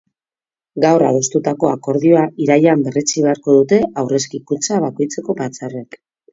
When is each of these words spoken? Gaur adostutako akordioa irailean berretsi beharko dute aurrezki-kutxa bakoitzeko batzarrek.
Gaur 0.85 1.03
adostutako 1.09 1.69
akordioa 1.73 2.23
irailean 2.47 2.83
berretsi 2.87 3.27
beharko 3.27 3.57
dute 3.61 3.81
aurrezki-kutxa 4.05 4.83
bakoitzeko 4.89 5.41
batzarrek. 5.47 6.05